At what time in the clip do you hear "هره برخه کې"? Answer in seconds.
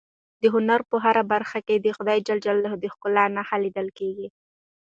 1.03-1.75